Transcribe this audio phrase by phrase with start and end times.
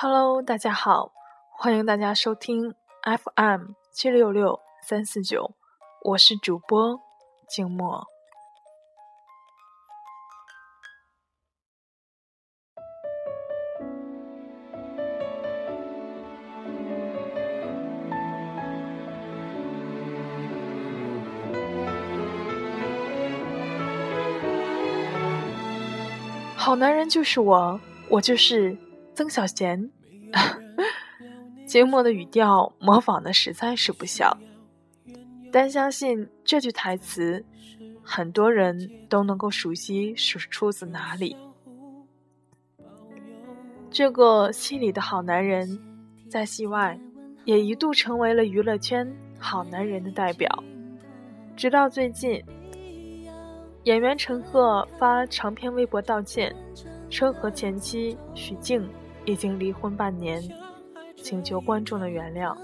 [0.00, 1.10] Hello，大家好，
[1.50, 5.56] 欢迎大家收听 FM 七六六三四九，
[6.04, 7.00] 我是主播
[7.48, 8.06] 静默。
[26.56, 28.78] 好男人就是我，我就是
[29.18, 29.90] 曾小贤。
[31.66, 34.38] 节目的语调模仿的实在是不小，
[35.50, 37.44] 但相信这句台词，
[38.00, 41.36] 很多人都能够熟悉是出自哪里。
[43.90, 45.76] 这个戏里的好男人，
[46.30, 46.96] 在戏外
[47.44, 50.48] 也一度成为了娱乐圈好男人的代表，
[51.56, 52.40] 直到最近。
[53.82, 56.54] 演员陈赫发长篇微博道歉，
[57.10, 58.88] 称和前妻许静
[59.28, 60.42] 已经离婚半年，
[61.22, 62.56] 请求观众的原谅。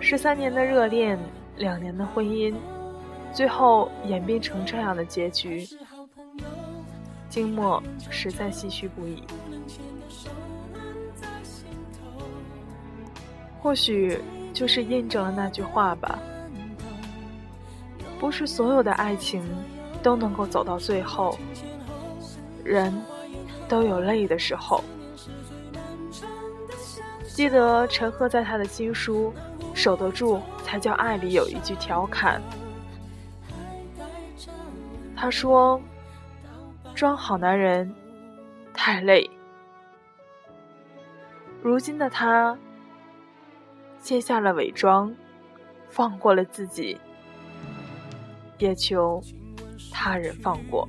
[0.00, 1.18] 十三年的热恋，
[1.58, 2.54] 两年的婚姻，
[3.30, 5.68] 最后演变成这样的结局，
[7.28, 9.22] 静默实在唏嘘不已。
[13.60, 14.18] 或许
[14.54, 16.18] 就是印证了那句话吧。
[18.18, 19.46] 不是所有的爱情
[20.02, 21.36] 都能够走到最后，
[22.64, 22.90] 人
[23.68, 24.82] 都有累的时候。
[27.26, 29.32] 记得陈赫在他的新书
[29.74, 32.40] 《守得住才叫爱》里有一句调侃，
[35.16, 35.80] 他说
[36.94, 37.92] ：“装好男人
[38.72, 39.28] 太累。”
[41.60, 42.56] 如今的他
[43.98, 45.12] 卸下了伪装，
[45.88, 47.00] 放过了自己。
[48.58, 49.20] 也求
[49.90, 50.88] 他人放过。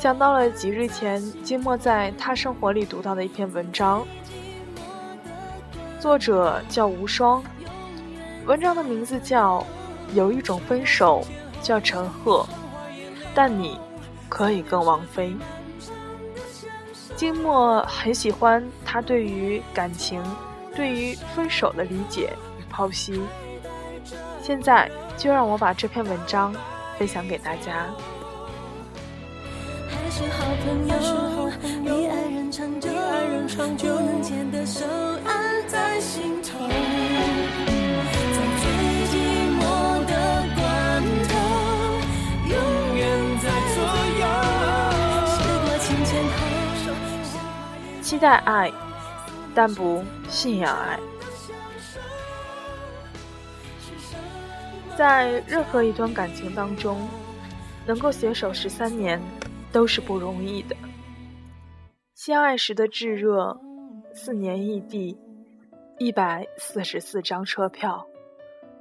[0.00, 4.06] 想到了几日前金默在他生活里读到的一篇文章，
[5.98, 7.42] 作者叫无双，
[8.46, 9.60] 文章的名字叫
[10.14, 11.22] 《有一种分手
[11.60, 12.46] 叫陈赫，
[13.34, 13.78] 但你
[14.28, 15.28] 可以跟王菲》。
[17.14, 20.22] 金默很喜欢他对于感情、
[20.74, 23.20] 对于分手的理解与剖析，
[24.42, 26.54] 现在就让我把这篇文章
[26.98, 27.86] 分享给大家。
[30.28, 30.94] 好朋友，
[31.84, 34.84] 比爱人长久，不能牵的手
[35.24, 36.58] 按在心头，
[48.02, 48.70] 期待爱，
[49.54, 50.98] 但不信仰爱。
[54.98, 57.08] 在任何一段感情当中，
[57.86, 59.18] 能够携手十三年。
[59.72, 60.76] 都是不容易的。
[62.14, 63.58] 相爱时的炙热，
[64.12, 65.18] 四年异地，
[65.98, 68.06] 一百四十四张车票，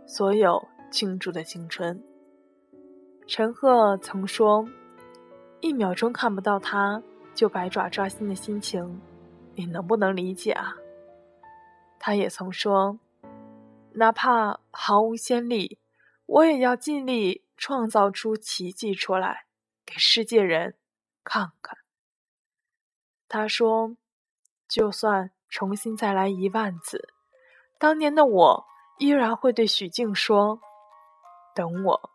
[0.06, 2.04] 所有倾注的青春。
[3.28, 4.68] 陈赫曾说
[5.62, 7.02] ：“一秒钟看不到他
[7.36, 9.00] 就百爪抓心的心情，
[9.56, 10.76] 你能不能理解啊？”
[12.00, 13.00] 他也曾说
[13.94, 15.78] ：“哪怕毫无先例，
[16.26, 19.46] 我也要尽力创造出奇迹出来，
[19.86, 20.76] 给世界人。”
[21.32, 21.78] 看看，
[23.28, 23.96] 他说
[24.68, 27.14] ：“就算重新再来一万次，
[27.78, 28.66] 当年的我
[28.98, 30.60] 依然会对许静说，
[31.54, 32.10] 等我。”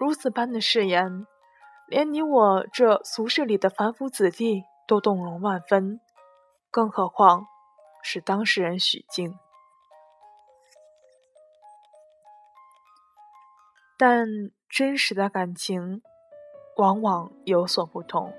[0.00, 1.28] 如此般的誓言，
[1.86, 6.00] 连你我这俗世里的凡夫子弟都动容万分，
[6.72, 7.46] 更何况
[8.02, 9.38] 是当事人许静？
[13.96, 14.26] 但
[14.68, 16.02] 真实的感情。
[16.76, 18.32] 往往有所不同。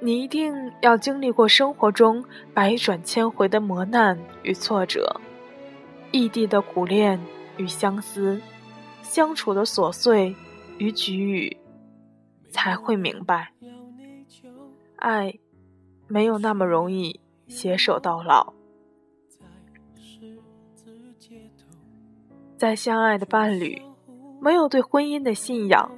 [0.00, 5.20] 你一定要经历过生活中百转千回的磨难与挫折，
[6.10, 7.20] 异地的苦恋
[7.58, 8.40] 与相思，
[9.02, 10.34] 相处的琐碎
[10.78, 11.54] 与给予，
[12.50, 13.52] 才会明白，
[14.96, 15.38] 爱
[16.08, 18.54] 没有那么容易携手到老。
[22.56, 23.89] 在相爱的伴侣。
[24.40, 25.90] 没有对婚姻的信仰，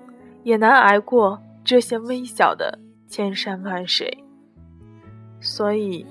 [0.42, 2.78] 也难挨过这些微小的
[3.08, 4.18] 千山万水。
[5.40, 6.04] 所以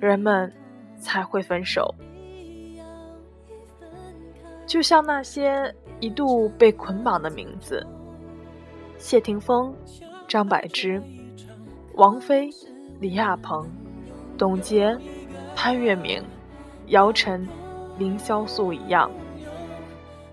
[0.00, 0.52] 人们
[0.98, 1.94] 才会分手。
[4.66, 7.84] 就像那些一度被捆绑的名字：
[8.98, 9.74] 谢霆锋、
[10.28, 11.02] 张柏芝、
[11.94, 12.48] 王菲、
[13.00, 13.68] 李亚鹏、
[14.38, 14.96] 董洁、
[15.56, 16.22] 潘粤明、
[16.86, 17.48] 姚晨、
[17.98, 19.10] 凌潇肃一样。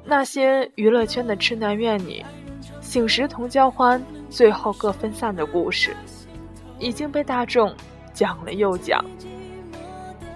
[0.10, 2.26] 那些娱乐圈的痴男怨女，
[2.80, 5.94] 醒时同交欢，最后各分散的故事，
[6.80, 7.76] 已经被大众
[8.14, 9.04] 讲了又讲。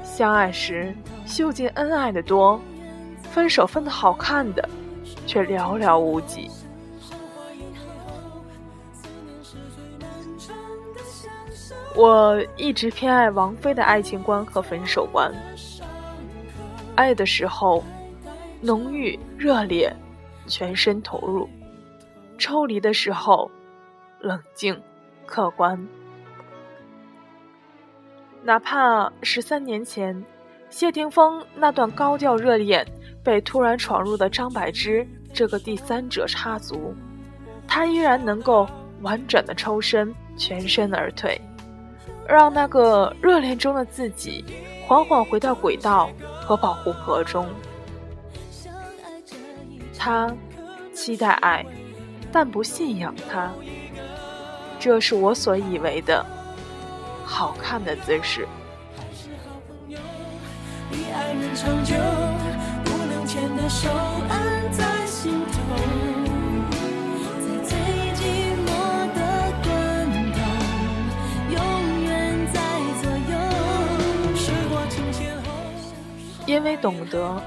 [0.03, 0.93] 相爱时
[1.25, 2.59] 秀尽恩爱的多。
[3.31, 4.69] 分手分的好看的，
[5.25, 6.51] 却寥寥无几。
[11.95, 15.33] 我一直偏爱王菲的爱情观和分手观。
[16.95, 17.81] 爱的时候，
[18.61, 19.91] 浓郁热烈，
[20.45, 21.49] 全身投入；
[22.37, 23.49] 抽离的时候，
[24.19, 24.79] 冷静
[25.25, 25.87] 客观。
[28.43, 30.23] 哪怕十三年前，
[30.69, 32.85] 谢霆锋那段高调热恋。
[33.23, 36.91] 被突然闯入的张柏芝这个第三者插足，
[37.67, 38.67] 他依然能够
[39.01, 41.39] 婉转的抽身，全身而退，
[42.27, 44.43] 让那个热恋中的自己
[44.87, 46.09] 缓缓回到轨道
[46.43, 47.45] 和保护壳中。
[50.03, 50.35] 他
[50.95, 51.63] 期待爱，
[52.31, 53.51] 但不信仰他，
[54.79, 56.25] 这是我所以为的
[57.23, 58.47] 好看的姿势。
[63.55, 63.89] 的手
[64.27, 65.59] 按在心头，
[67.39, 67.77] 在最
[68.15, 68.19] 寂
[68.65, 68.67] 寞
[69.13, 69.19] 的
[69.63, 69.69] 关
[70.33, 70.37] 头，
[71.51, 71.55] 永
[72.03, 72.11] 远
[72.51, 72.59] 在
[73.01, 73.33] 左右。
[74.35, 75.47] 时过境迁后，
[76.47, 77.39] 因为懂得，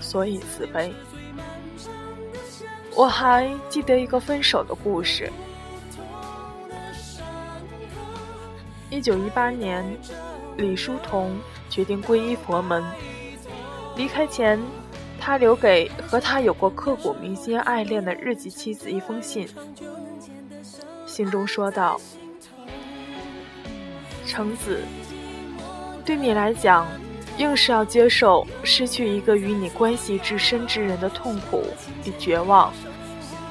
[0.00, 0.92] 所以慈悲。
[2.98, 5.30] 我还记得一个分手的故事。
[8.90, 9.84] 一九一八年，
[10.56, 11.38] 李叔同
[11.70, 12.82] 决定皈依佛门，
[13.94, 14.58] 离开前。
[15.20, 19.46] 他留给和他有过刻骨铭心爱恋的日籍妻子一封信，
[21.06, 22.00] 信中说道
[24.26, 24.82] ：“橙子，
[26.04, 26.86] 对你来讲，
[27.36, 31.64] 硬是要接受失去一个与你关系至深之人的痛苦
[32.04, 32.72] 与绝望，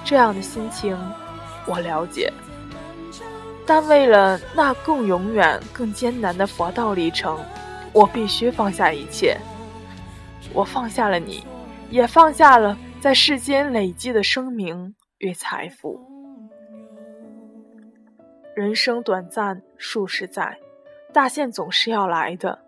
[0.08, 0.98] 这样的心情
[1.68, 2.32] 我了解。
[3.66, 7.38] 但为了那更永远、更艰难的佛道历程，
[7.92, 9.38] 我必须放下一切。
[10.54, 11.44] 我放下了你。”
[11.90, 15.98] 也放下了在世间累积的声名与财富。
[18.54, 20.60] 人生短暂数十载，
[21.14, 22.60] 大限总是要来的。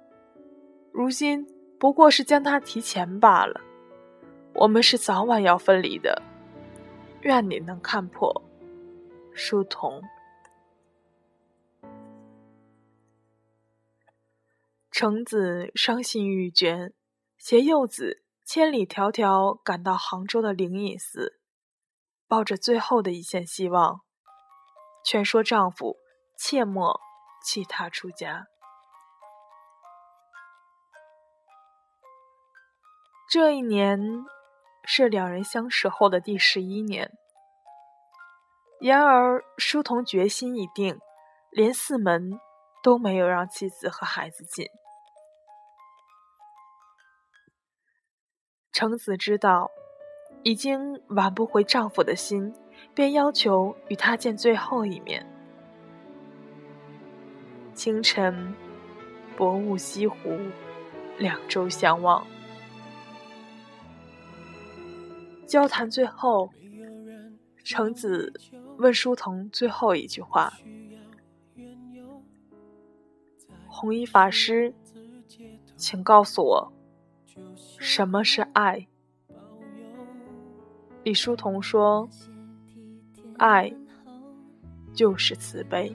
[0.93, 1.45] 如今
[1.77, 3.59] 不过是将它提前罢了。
[4.53, 6.21] 我们是早晚要分离的，
[7.21, 8.43] 愿你能看破。
[9.33, 10.01] 书童，
[14.91, 16.93] 橙子伤心欲绝，
[17.37, 18.23] 携幼子。
[18.45, 21.39] 千里迢迢赶到杭州的灵隐寺，
[22.27, 24.01] 抱着最后的一线希望，
[25.05, 25.97] 劝说丈夫
[26.35, 26.99] 切莫
[27.43, 28.47] 弃她出家。
[33.29, 34.25] 这一年
[34.91, 37.11] 是两人相识后的第十一年，
[38.81, 40.99] 然而书童决心已定，
[41.51, 42.39] 连寺门
[42.81, 44.65] 都没有让妻子和孩子进。
[48.71, 49.69] 橙子知道
[50.41, 52.51] 已经挽不回丈夫的心，
[52.95, 55.23] 便要求与他见最后一面。
[57.75, 58.55] 清晨，
[59.37, 60.35] 薄雾西湖，
[61.19, 62.25] 两舟相望。
[65.49, 66.47] 交谈最后，
[67.63, 68.31] 橙子
[68.77, 70.53] 问书童最后一句话
[73.67, 74.71] ：“弘一法师，
[75.75, 76.71] 请告诉我。”
[77.81, 78.87] 什么是爱？
[81.03, 82.07] 李叔同说
[83.39, 83.73] ：“爱
[84.93, 85.91] 就是慈悲。”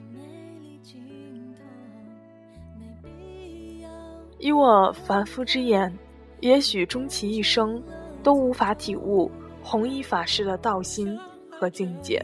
[4.37, 5.97] 以我凡夫之眼，
[6.41, 7.81] 也许终其一生
[8.21, 9.31] 都无法体悟
[9.65, 11.19] 弘一法师的道心
[11.49, 12.23] 和境界。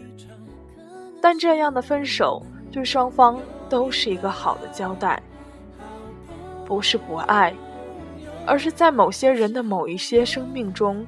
[1.19, 5.21] 但这样的分手，对双方都是一个好的交代。
[6.65, 7.53] 不是不爱。
[8.43, 11.05] 而是在某些人的某一些生命中，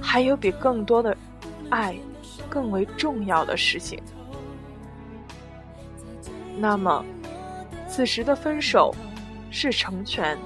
[0.00, 1.16] 还有比更多的
[1.70, 1.96] 爱
[2.48, 4.00] 更为重要的事情。
[6.56, 7.04] 那么，
[7.88, 8.94] 此时的分手
[9.50, 10.38] 是成全，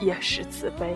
[0.00, 0.94] 也是慈悲。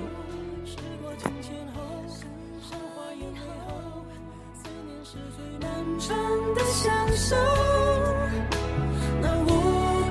[9.20, 9.46] 那无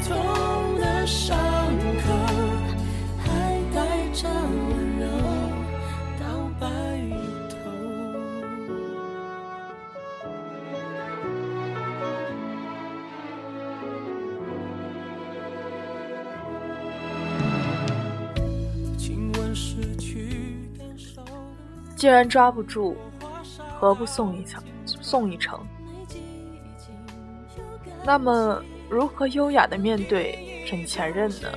[0.07, 2.03] 痛的伤口，
[3.19, 3.25] 还
[3.73, 5.01] 带着温柔。
[21.95, 22.95] 既然抓不住，
[23.79, 24.63] 何不送一程？
[24.85, 25.59] 送一程。
[28.03, 31.47] 那么，如何优雅的面对准前任呢？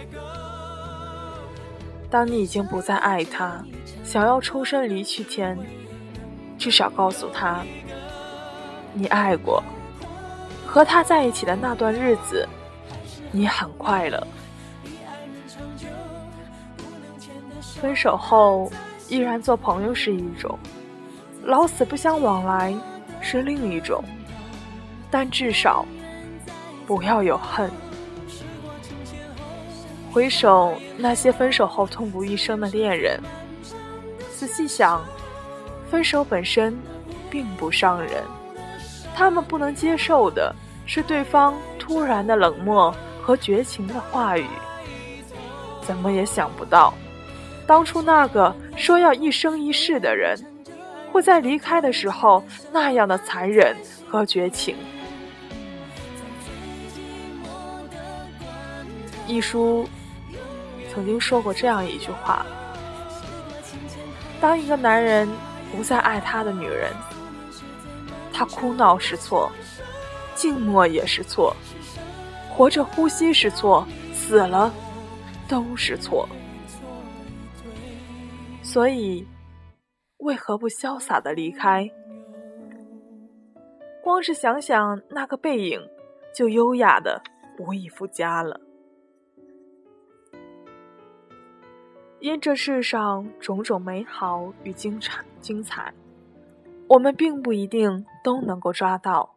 [2.11, 3.65] 当你已经不再爱他，
[4.05, 5.59] 想要抽身离去前，
[6.59, 7.65] 至少告诉他，
[8.93, 9.63] 你爱过，
[10.67, 12.47] 和他在一起的那段日子，
[13.33, 14.25] 你很快乐。
[17.81, 18.71] 分手后
[19.09, 20.59] 依然做朋友是一种，
[21.43, 22.73] 老死不相往来
[23.21, 24.05] 是另一种，
[25.11, 25.87] 但至少。
[26.87, 27.71] 不要有恨。
[30.13, 33.21] 回首那些分手后痛不欲生的恋人，
[34.33, 35.05] 仔细想，
[35.91, 36.77] 分手本身
[37.29, 38.23] 并不伤人，
[39.15, 40.55] 他们不能接受的
[40.87, 44.47] 是对方突然的冷漠和绝情的话语。
[45.83, 46.95] 怎么也想不到，
[47.67, 50.39] 当初那个说要一生一世的人，
[51.13, 53.77] 会在离开的时候那样的残忍
[54.09, 54.77] 和绝情。
[59.27, 59.89] 一书
[60.93, 62.45] 曾经说过这样一句话
[64.41, 65.29] ：“当一个男人
[65.73, 66.93] 不再爱他的女人，
[68.33, 69.51] 他哭闹是错，
[70.35, 71.57] 静默也是错，
[72.51, 74.73] 活着呼吸是错，死了
[75.49, 76.29] 都是错。
[78.63, 79.27] 所以，
[80.19, 81.91] 为何不潇洒的离开？
[84.03, 85.81] 光是想想那个背影，
[86.35, 87.23] 就优雅的
[87.59, 88.61] 无以复加了。”
[92.25, 95.93] 因这世上种种美好与精彩，精彩，
[96.89, 99.37] 我们并不一定都能够抓到。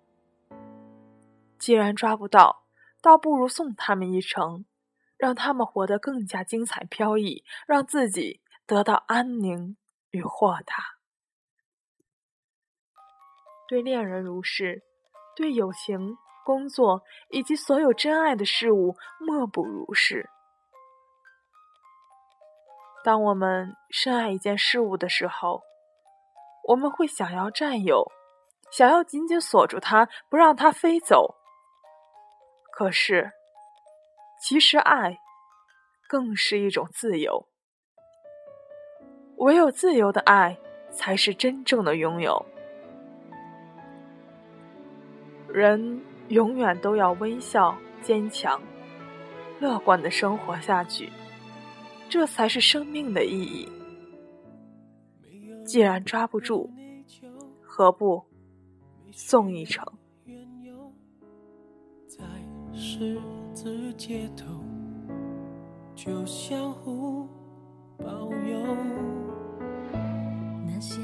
[1.60, 2.64] 既然抓不到，
[3.02, 4.64] 倒不如送他们一程，
[5.18, 9.76] 让他们活得更加精彩飘逸，让自己得到安宁
[10.12, 10.96] 与豁达。
[13.68, 14.82] 对恋人如是，
[15.36, 16.16] 对友情、
[16.46, 20.30] 工作以及所有真爱的事物，莫不如是。
[23.08, 25.64] 当我们深爱一件事物的时候，
[26.68, 28.12] 我们会想要占有，
[28.70, 31.36] 想要紧紧锁住它，不让它飞走。
[32.74, 33.32] 可是，
[34.42, 35.20] 其实爱
[36.10, 37.48] 更是一种自由，
[39.38, 40.58] 唯有自由的爱
[40.92, 42.46] 才是真正的拥有。
[45.48, 48.62] 人永远都要微笑、坚强、
[49.62, 51.10] 乐观的生活下去。
[52.10, 53.68] 这才是生命的意义。
[55.66, 56.70] 既然抓不住，
[57.62, 58.24] 何不
[59.12, 59.86] 送一程？
[62.08, 62.24] 在
[62.74, 63.20] 十
[63.54, 64.46] 字街头，
[65.94, 67.28] 就相互
[67.98, 68.78] 保佑。
[70.66, 71.02] 那些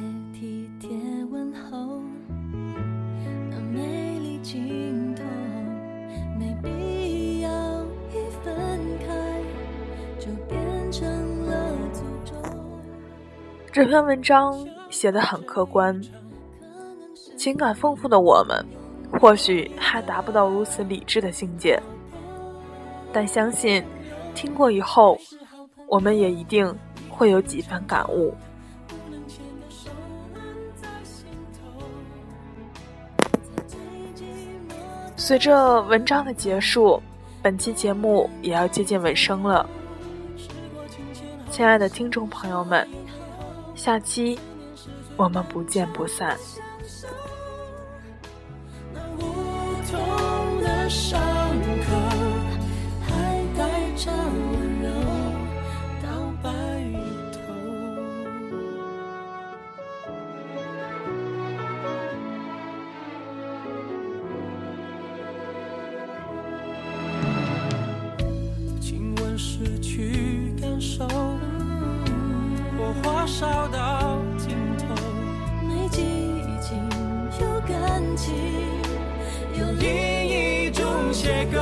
[13.73, 14.55] 这篇文章
[14.91, 15.99] 写得很客观，
[17.35, 18.63] 情感丰富的我们，
[19.19, 21.81] 或许还达不到如此理智的境界，
[23.11, 23.83] 但相信
[24.35, 25.17] 听过以后，
[25.87, 26.71] 我们也一定
[27.09, 28.31] 会有几番感悟。
[35.17, 37.01] 随着文章的结束，
[37.41, 39.67] 本期节目也要接近尾声了，
[41.49, 42.87] 亲爱的听众朋友们。
[43.83, 44.39] 下期
[45.17, 46.37] 我们不见不散。
[79.57, 79.87] 有另
[80.27, 81.59] 一种写歌，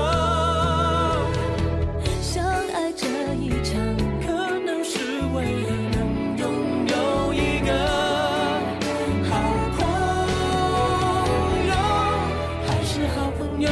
[2.22, 3.80] 相爱这一场
[4.26, 5.00] 可能是
[5.34, 6.44] 为了能拥
[6.88, 7.70] 有一个
[9.30, 9.32] 好
[9.78, 9.80] 朋
[11.68, 11.72] 友，
[12.68, 13.70] 还是好朋友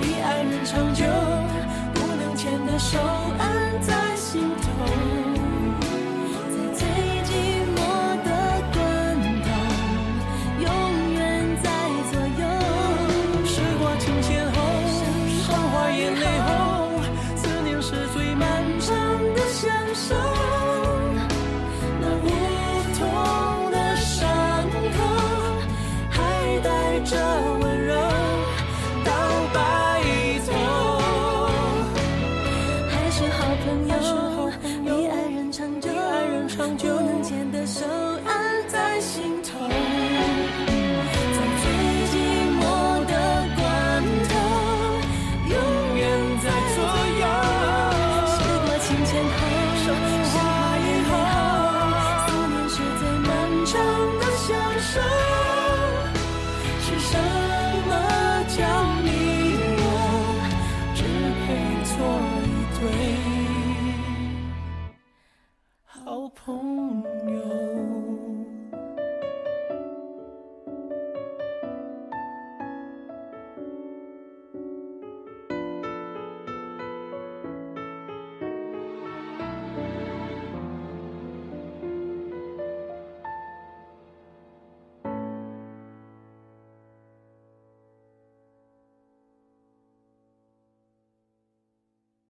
[0.00, 1.04] 比爱人长久，
[1.94, 2.98] 不能牵的手
[3.38, 4.69] 安在心头。